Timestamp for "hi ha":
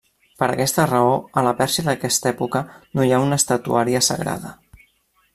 3.09-3.23